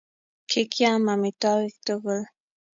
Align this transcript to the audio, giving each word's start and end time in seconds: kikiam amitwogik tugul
kikiam 0.49 1.03
amitwogik 1.13 1.75
tugul 1.85 2.21